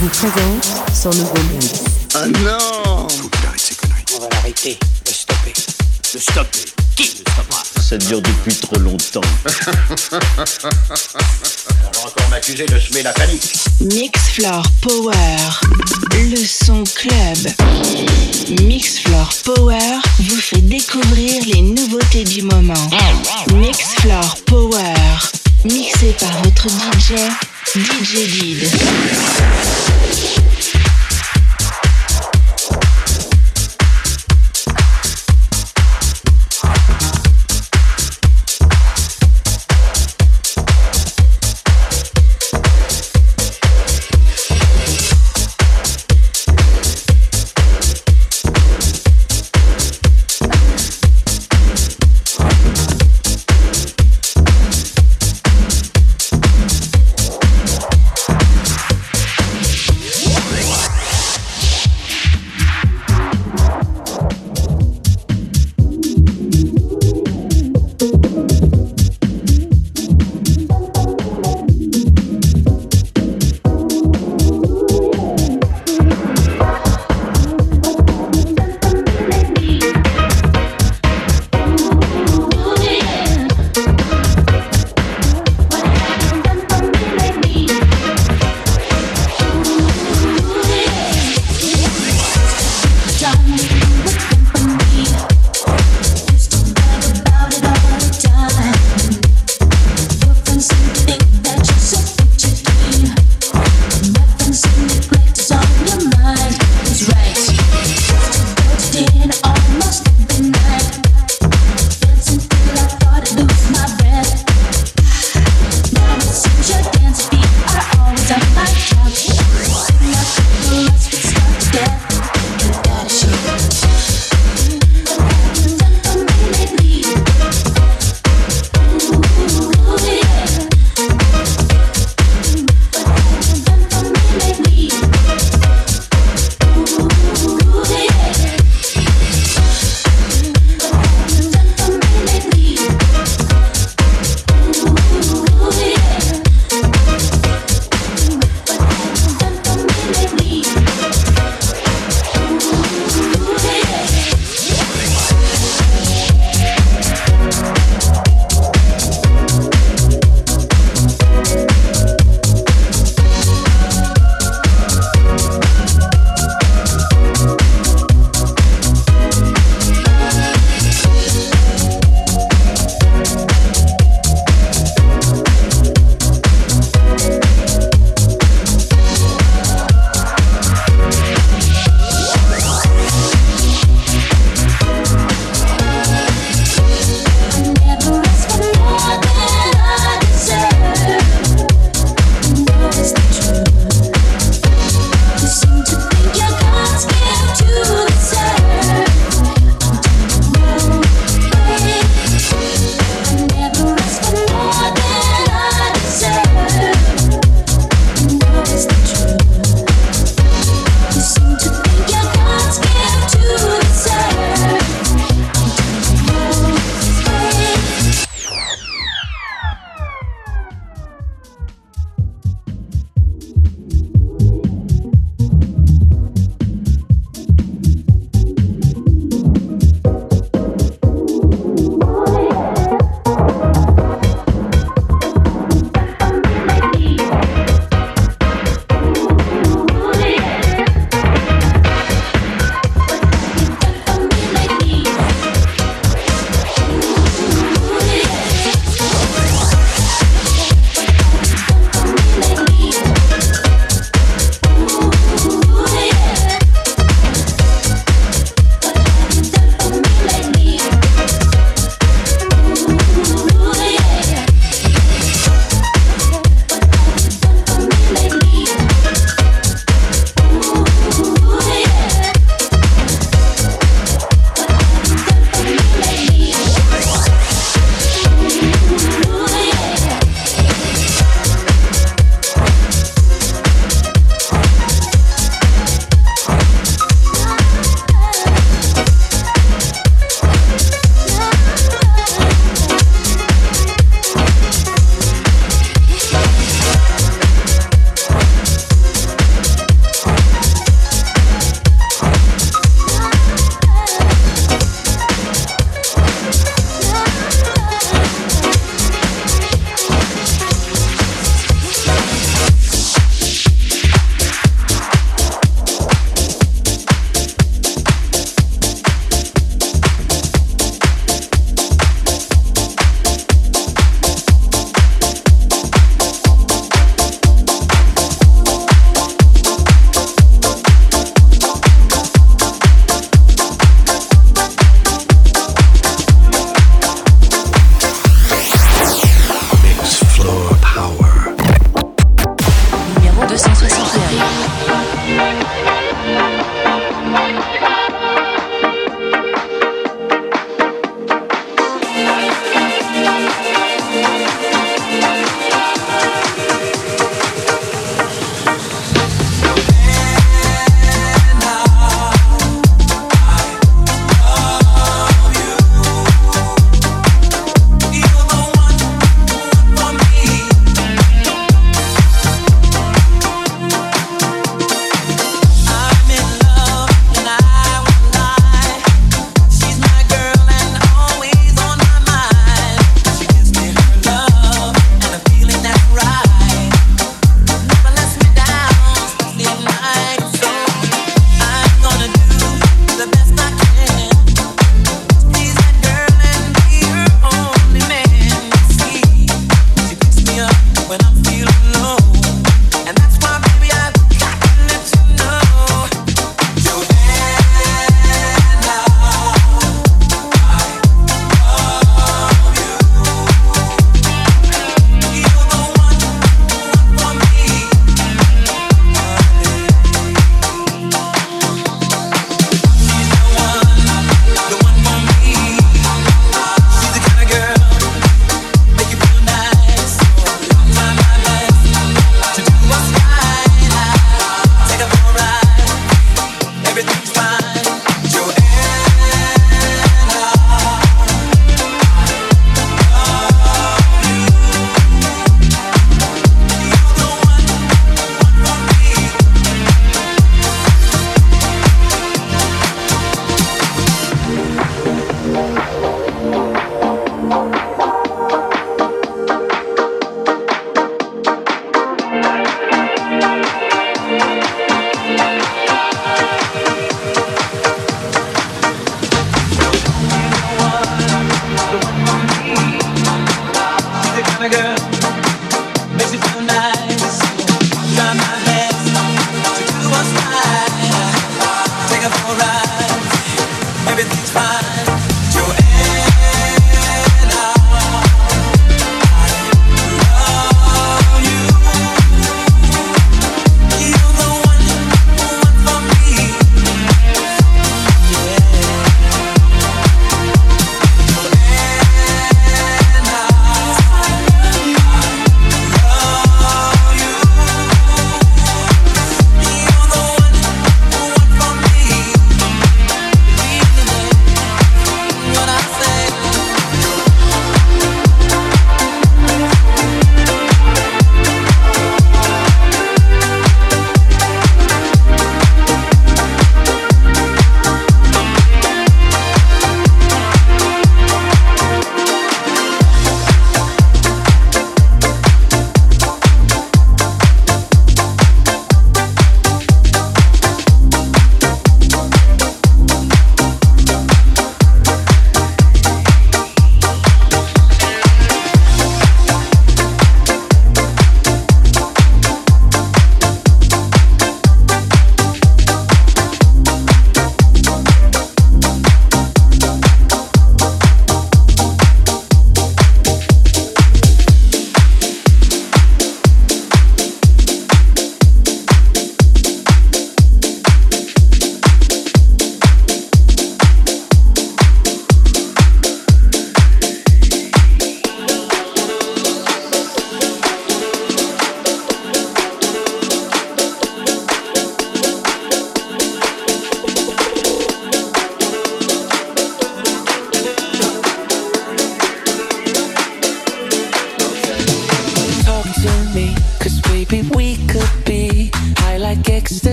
vous 0.00 0.08
présente 0.08 0.66
son 0.94 1.10
nouveau 1.10 1.34
mix. 1.52 1.84
Ah 2.14 2.26
non 2.26 3.08
Faut 3.08 3.28
qu'il 3.28 3.46
arrête 3.46 3.60
ses 3.60 3.74
conneries. 3.74 4.04
On 4.16 4.20
va 4.20 4.28
l'arrêter, 4.32 4.78
le 5.06 5.12
stopper. 5.12 5.52
Le 6.14 6.20
stopper 6.20 6.64
Qui 6.96 7.02
le 7.02 7.30
stoppera 7.32 7.62
Ça 7.80 7.96
dure 7.98 8.22
depuis 8.22 8.54
trop 8.54 8.78
longtemps. 8.78 9.20
On 9.50 9.56
va 11.92 12.06
encore 12.06 12.28
m'accuser 12.30 12.66
de 12.66 12.78
semer 12.78 13.02
la 13.02 13.12
panique. 13.12 13.54
Mix 13.80 14.30
Floor 14.30 14.62
Power, 14.80 15.36
le 16.14 16.36
son 16.36 16.84
club. 16.84 17.38
Mix 18.62 19.00
Floor 19.00 19.30
Power 19.44 20.00
vous 20.20 20.40
fait 20.40 20.60
découvrir 20.60 21.42
les 21.52 21.62
nouveautés 21.62 22.24
du 22.24 22.42
moment. 22.42 22.74
Mix 23.54 23.78
Floor 24.00 24.36
Power, 24.46 24.94
mixé 25.66 26.14
par 26.18 26.42
votre 26.42 26.68
DJ, 26.68 27.14
DJ 27.74 28.28
Did. 28.30 28.70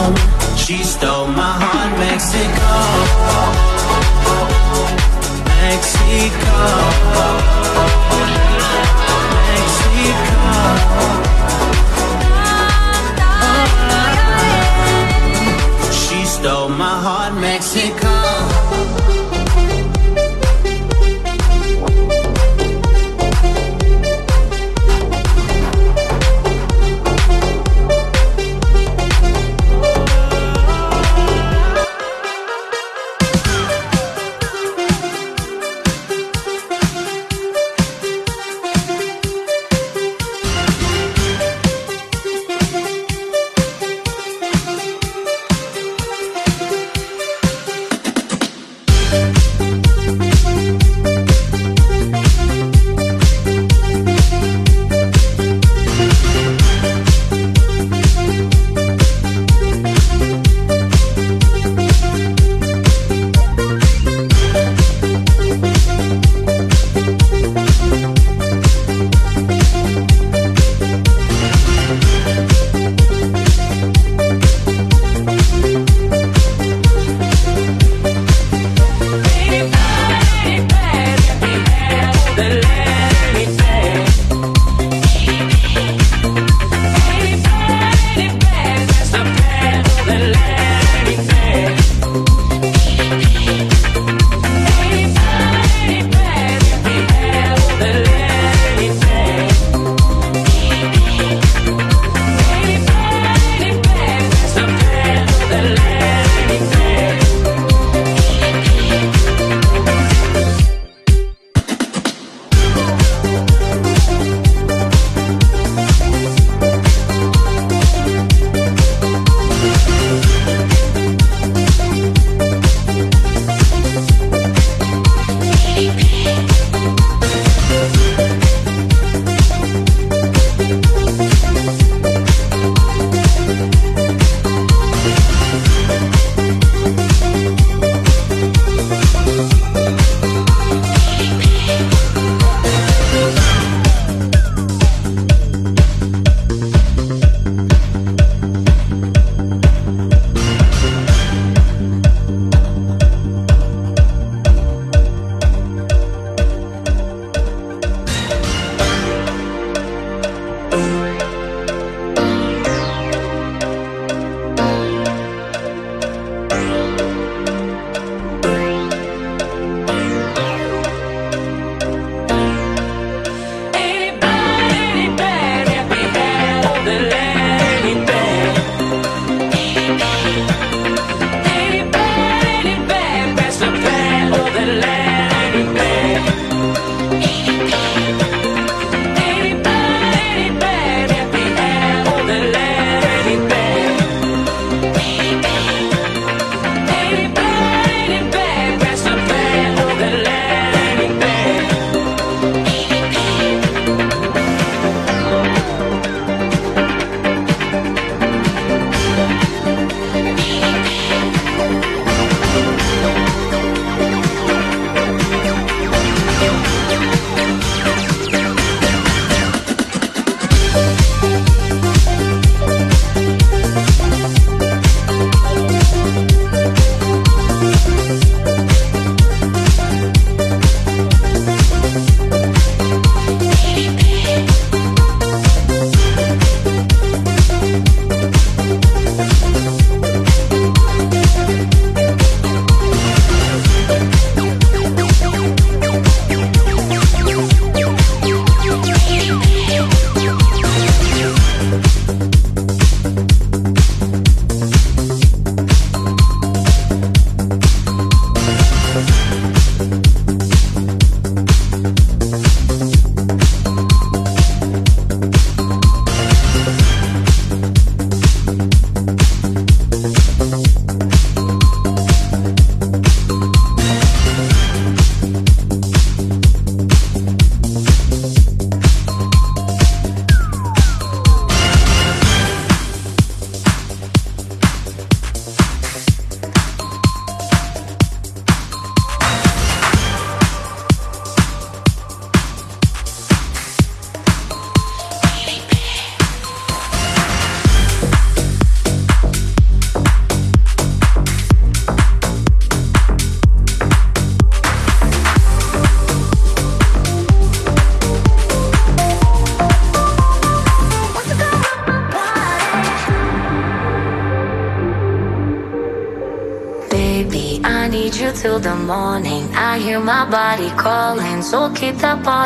Oh. 0.00 0.56
She 0.56 0.82
stole 0.82 1.26
my 1.28 1.52
heart. 1.60 1.98
Mexico. 1.98 3.09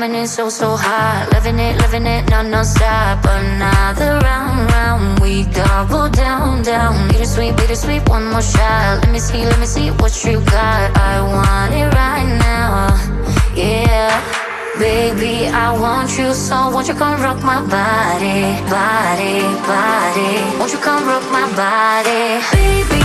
Coming 0.00 0.20
in, 0.20 0.26
so, 0.26 0.48
so 0.48 0.76
hot. 0.76 1.28
Living 1.30 1.58
it, 1.58 1.76
living 1.76 2.06
it, 2.06 2.30
no, 2.30 2.40
no 2.40 2.62
stop. 2.62 3.22
Another 3.22 4.16
round, 4.24 4.72
round. 4.72 5.20
We 5.20 5.44
double 5.52 6.08
down, 6.08 6.62
down. 6.62 7.08
Bittersweet, 7.08 7.54
bittersweet, 7.54 8.08
one 8.08 8.24
more 8.24 8.40
shot. 8.40 9.04
Let 9.04 9.12
me 9.12 9.18
see, 9.18 9.44
let 9.44 9.60
me 9.60 9.66
see 9.66 9.90
what 10.00 10.16
you 10.24 10.40
got. 10.40 10.96
I 10.96 11.20
want 11.20 11.74
it 11.74 11.92
right 11.92 12.24
now. 12.40 12.96
Yeah. 13.54 14.08
Baby, 14.78 15.48
I 15.48 15.78
want 15.78 16.16
you 16.16 16.32
so 16.32 16.70
won't 16.70 16.88
you 16.88 16.94
come 16.94 17.20
rock 17.20 17.44
my 17.44 17.60
body, 17.60 18.56
body, 18.72 19.44
body 19.68 20.56
Won't 20.56 20.72
you 20.72 20.78
come 20.78 21.06
rock 21.06 21.20
my 21.28 21.44
body 21.52 22.40
Baby, 22.56 23.04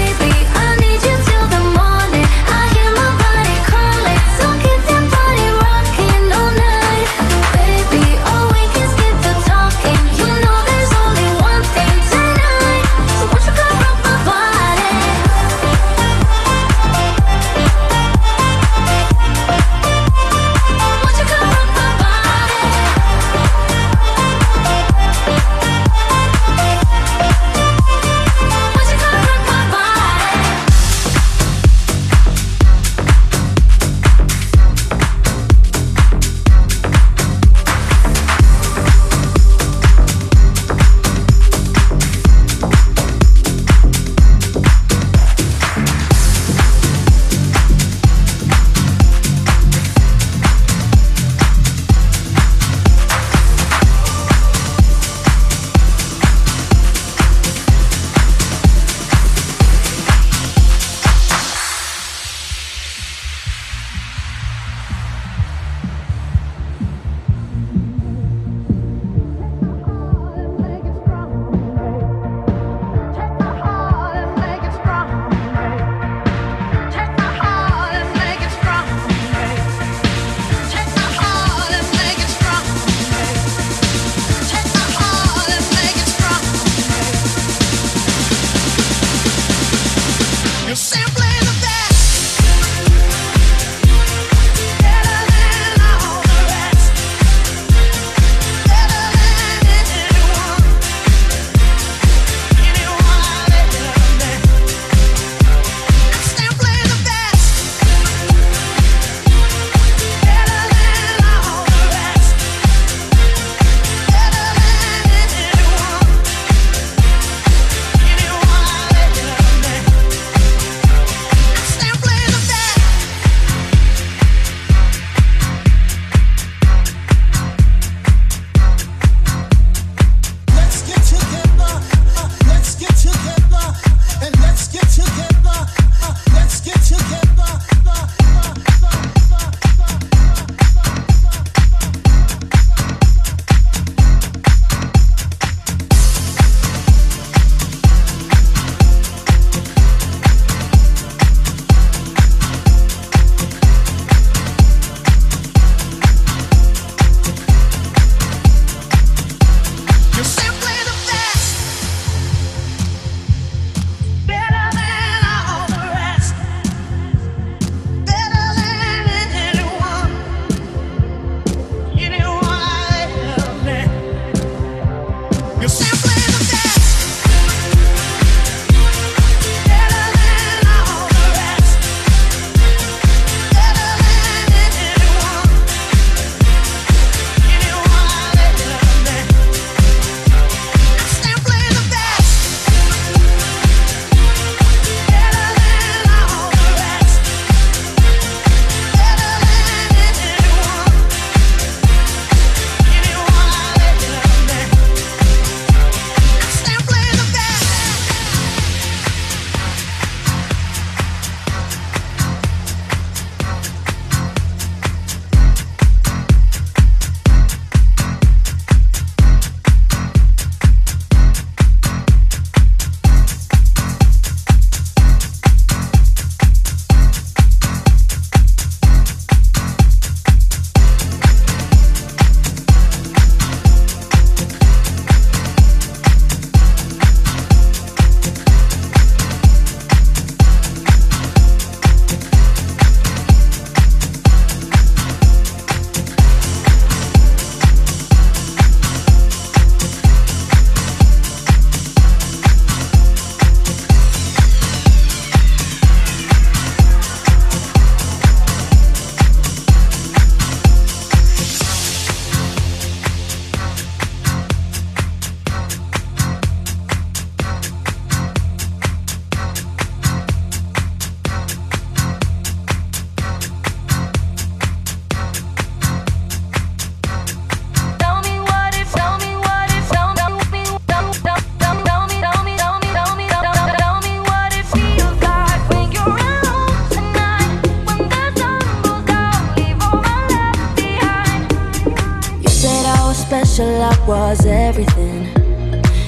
Was 294.07 294.45
everything. 294.45 295.27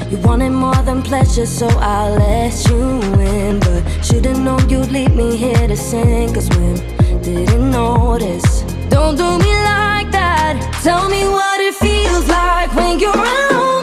You 0.10 0.18
wanted 0.20 0.52
more 0.52 0.82
than 0.84 1.02
pleasure, 1.02 1.46
so 1.46 1.68
I 1.68 2.10
let 2.10 2.70
you 2.70 2.82
in. 3.22 3.60
But 3.60 3.84
should've 4.04 4.40
known 4.40 4.70
you'd 4.70 4.92
leave 4.92 5.16
me 5.16 5.36
here 5.38 5.68
to 5.68 5.76
sink 5.76 6.38
or 6.38 6.42
swim. 6.42 6.76
Didn't 7.22 7.72
notice. 7.72 8.62
Don't 8.90 9.16
do 9.16 9.38
me 9.40 9.54
like 9.74 10.12
that. 10.12 10.60
Tell 10.84 11.10
me 11.10 11.28
what 11.28 11.60
it 11.60 11.76
feels 11.76 12.28
like 12.28 12.74
when 12.76 13.00
you're 13.00 13.14
alone. 13.14 13.83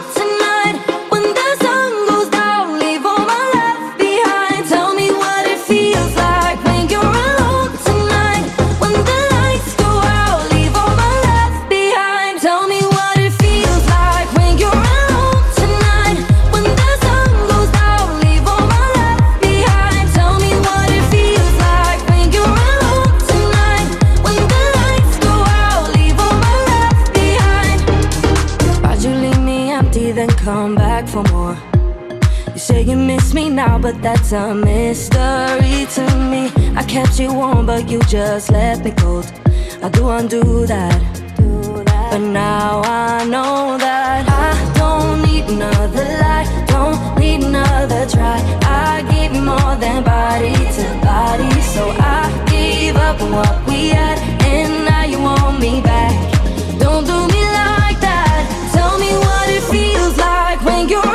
Now, 33.67 33.77
but 33.77 34.01
that's 34.01 34.31
a 34.31 34.53
mystery 34.53 35.85
to 35.95 36.05
me. 36.31 36.51
I 36.75 36.83
kept 36.87 37.19
you 37.19 37.33
warm, 37.33 37.65
but 37.65 37.89
you 37.89 37.99
just 38.03 38.51
left 38.51 38.83
me 38.83 38.91
cold. 38.91 39.31
I 39.83 39.89
do 39.89 40.09
undo 40.09 40.65
that. 40.65 40.99
But 42.11 42.19
now 42.19 42.81
I 42.83 43.23
know 43.25 43.77
that 43.77 44.23
I 44.27 44.51
don't 44.81 45.21
need 45.27 45.45
another 45.45 46.07
lie, 46.23 46.47
don't 46.67 47.19
need 47.19 47.43
another 47.43 48.03
try. 48.09 48.37
I 48.63 49.03
give 49.11 49.33
you 49.35 49.43
more 49.53 49.75
than 49.83 50.03
body 50.03 50.55
to 50.77 50.85
body, 51.09 51.51
so 51.73 51.83
I 52.17 52.21
gave 52.49 52.95
up 53.07 53.19
what 53.35 53.55
we 53.67 53.89
had, 53.89 54.17
and 54.53 54.85
now 54.85 55.05
you 55.05 55.19
want 55.19 55.59
me 55.59 55.81
back. 55.81 56.13
Don't 56.79 57.05
do 57.05 57.17
me 57.33 57.40
like 60.81 60.89
when 60.89 61.10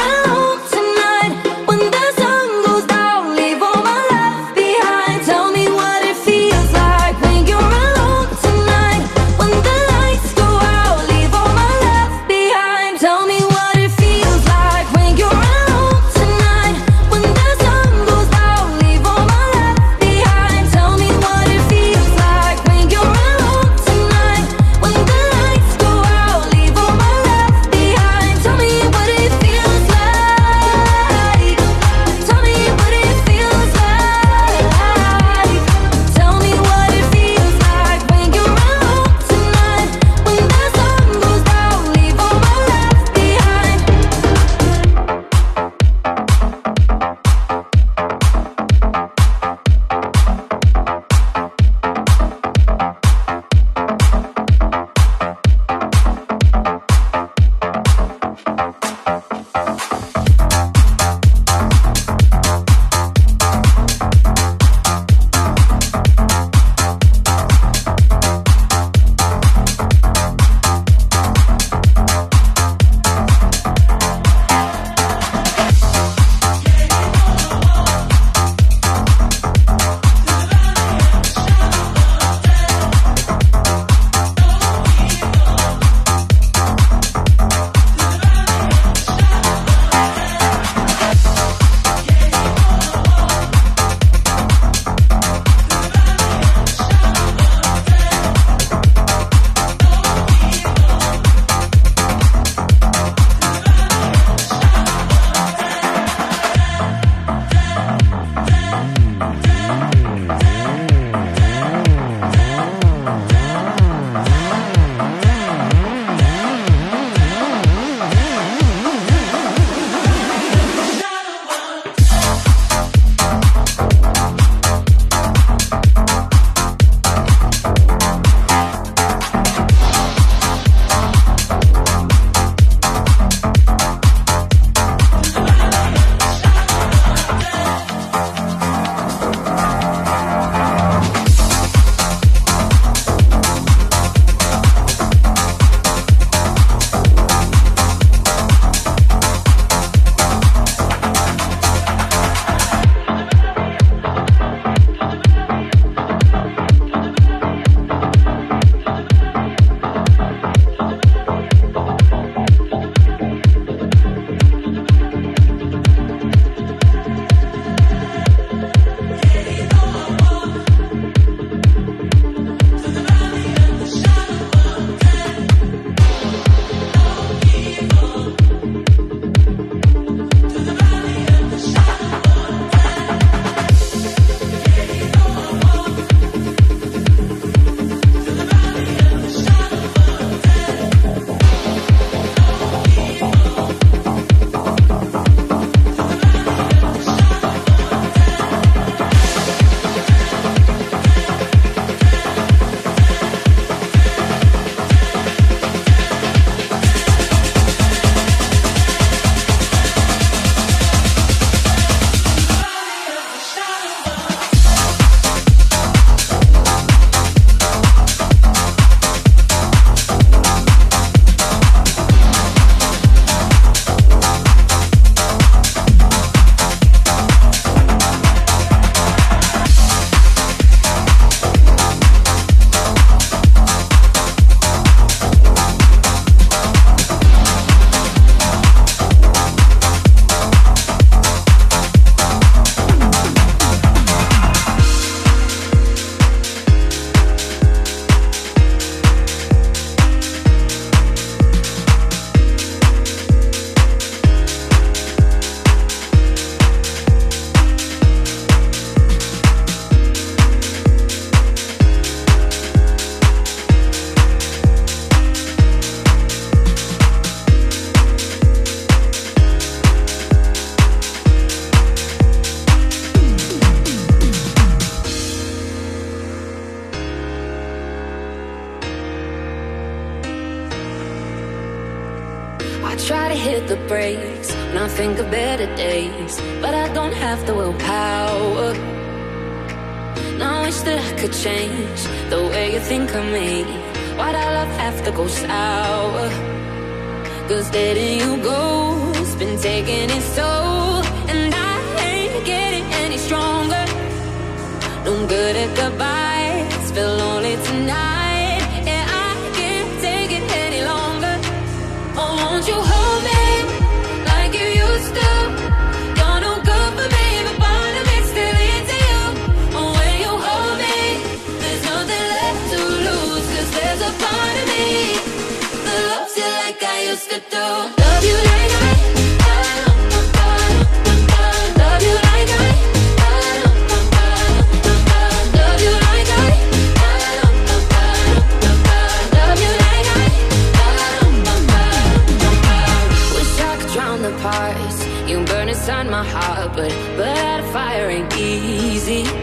feet. 349.16 349.34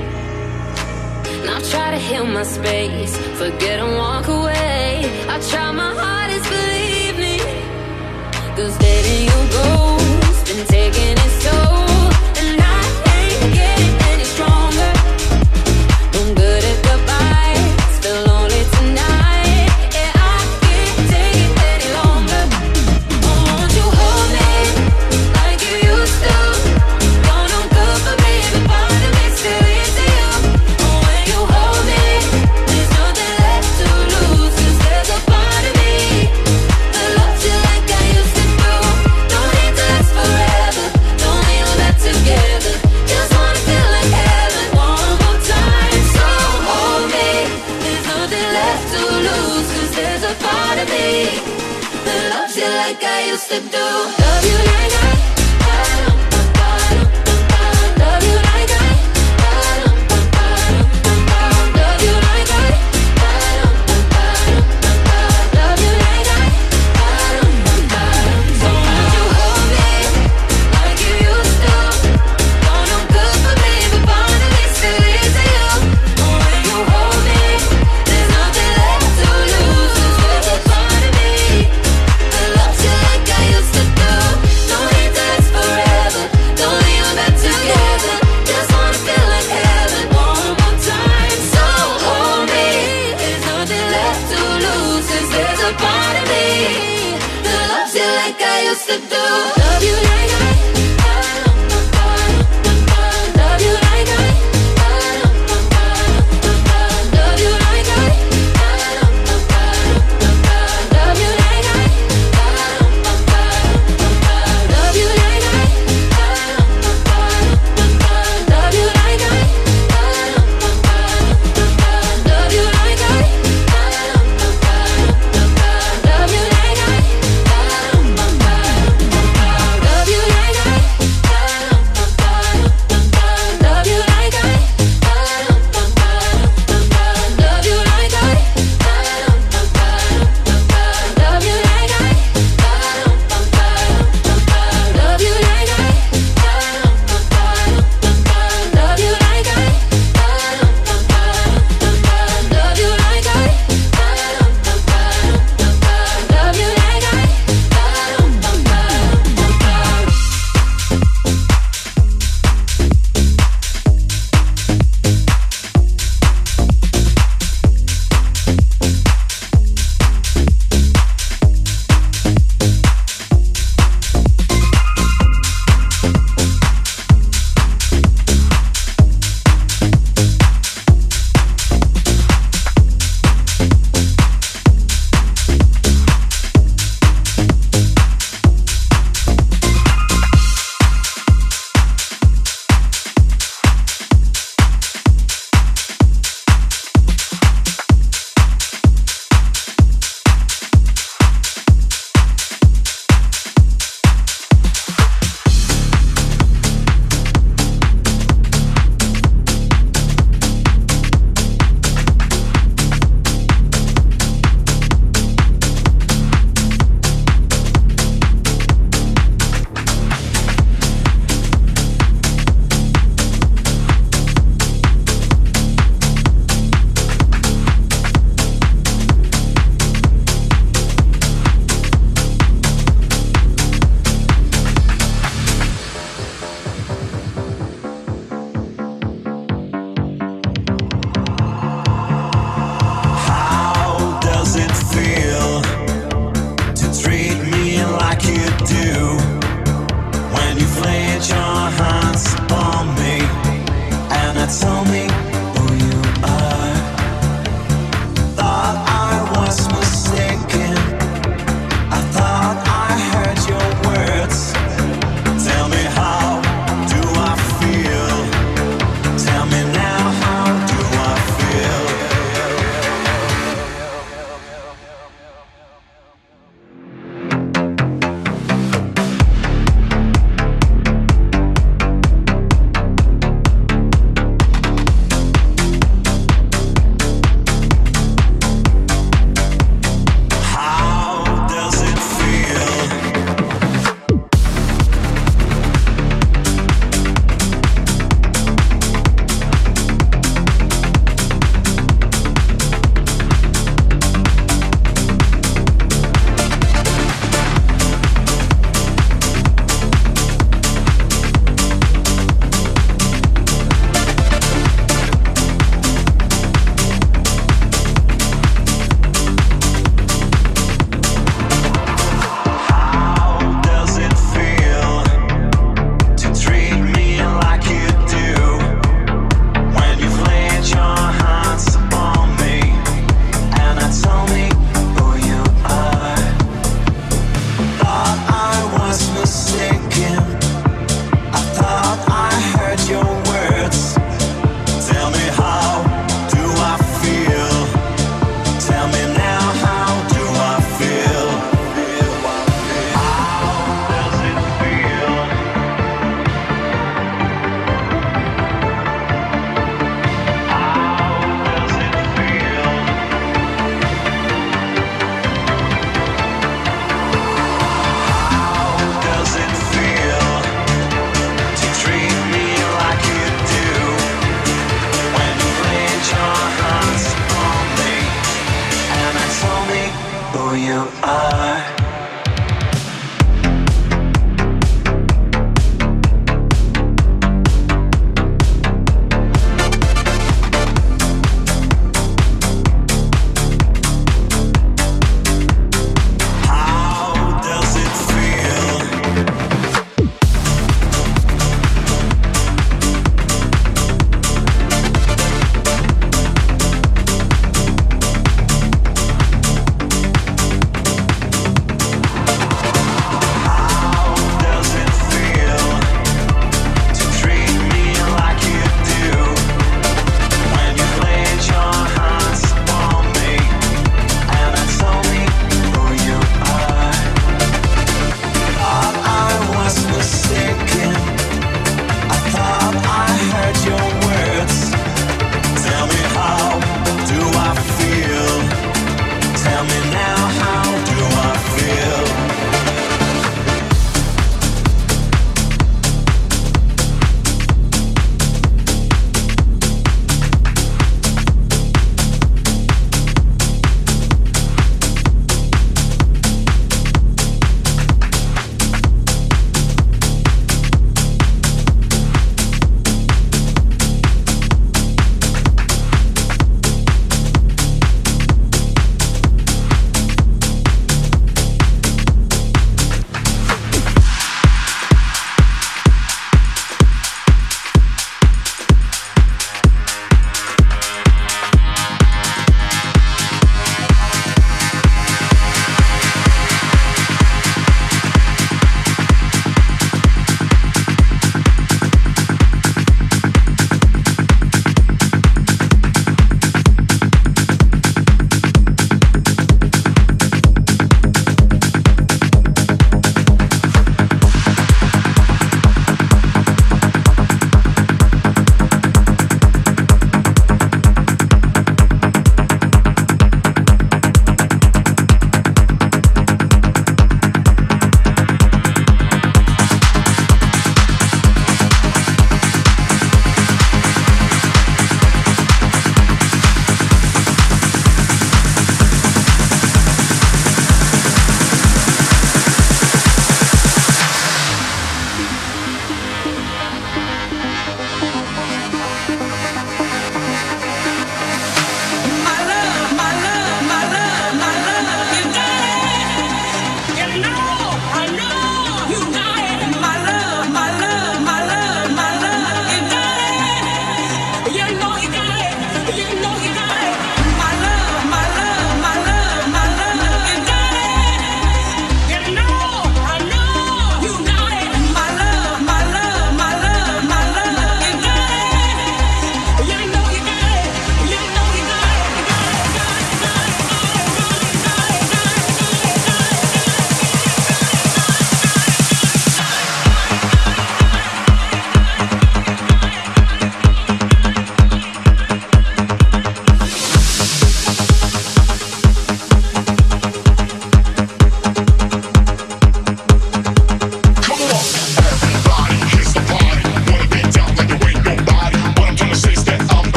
Now 1.45 1.59
try 1.71 1.91
to 1.91 1.97
heal 1.97 2.25
my 2.25 2.43
space, 2.43 3.15
forget 3.41 3.79
and 3.79 3.95
walk 3.97 4.27
away. 4.27 4.89
I 5.33 5.35
try 5.51 5.71
my 5.71 5.91
hardest, 6.01 6.47
believe 6.55 7.17
me. 7.25 7.37
Cause 8.55 8.77
dating 8.77 9.21
you 9.29 9.39
go's 9.55 10.39
been 10.47 10.65
taking 10.67 11.17
it. 11.25 11.42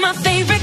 My 0.00 0.12
favorite 0.12 0.53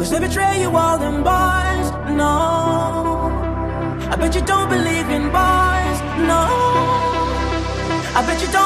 Cause 0.00 0.08
they 0.08 0.18
betray 0.18 0.62
you 0.62 0.74
all 0.74 0.96
them 0.96 1.22
boys. 1.22 1.90
no 2.16 2.32
I 4.10 4.16
bet 4.16 4.34
you 4.34 4.40
don't 4.40 4.70
believe 4.70 5.10
in 5.10 5.24
boys. 5.24 5.98
no 6.30 6.42
I 8.16 8.24
bet 8.26 8.40
you 8.40 8.50
don't 8.50 8.59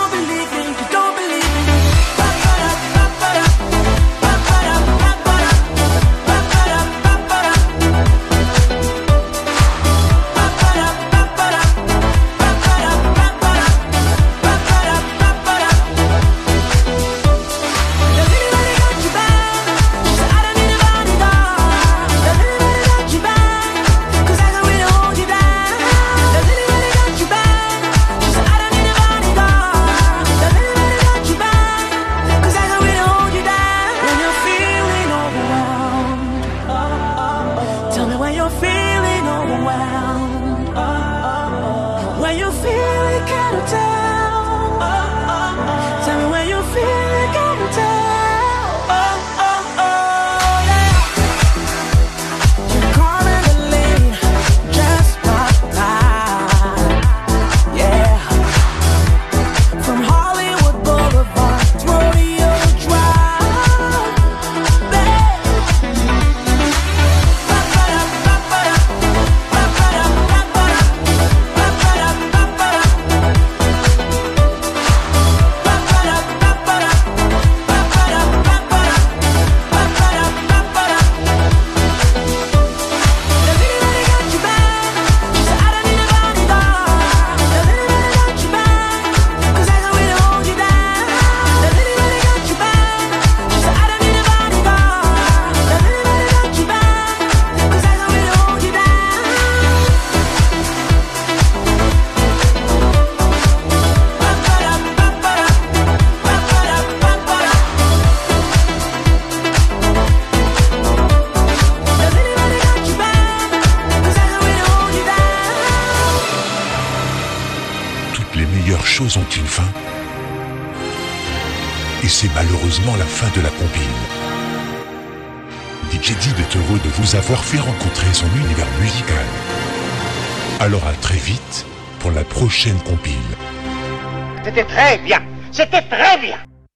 C'était 134.42 134.64
très 134.64 134.96
bien. 134.96 135.20
C'était 135.52 135.82
très 135.82 136.16
bien. 136.18 136.43